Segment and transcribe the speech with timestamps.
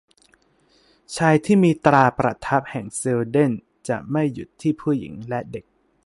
[1.15, 3.51] ชายที่มีตราประทับแห่งเซลเดน
[3.87, 5.65] จะไม่หยุดที่ผู้หญิงและเด็ก